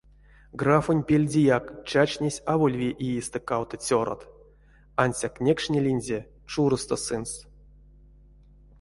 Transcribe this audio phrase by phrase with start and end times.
[0.59, 4.21] Графонть пельдеяк чачтнесь аволь ве иестэ кавто цёрат,
[5.01, 6.19] ансяк некшнилинзе
[6.51, 7.39] чуросто сынст.